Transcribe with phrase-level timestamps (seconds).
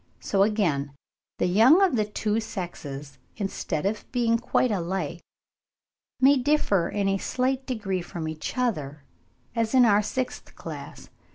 [0.19, 0.95] So again
[1.37, 5.21] the young of the two sexes, instead of being quite alike,
[6.19, 9.03] may differ in a slight degree from each other,
[9.55, 11.11] as in our sixth class.